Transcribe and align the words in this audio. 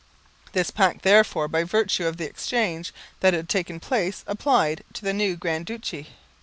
This 0.53 0.71
pact 0.71 1.03
therefore, 1.03 1.47
by 1.47 1.63
virtue 1.63 2.07
of 2.07 2.17
the 2.17 2.25
exchange 2.27 2.91
that 3.19 3.35
had 3.35 3.47
taken 3.47 3.79
place, 3.79 4.23
applied 4.25 4.83
to 4.93 5.03
the 5.03 5.13
new 5.13 5.35
Grand 5.35 5.67
Duchy. 5.67 6.15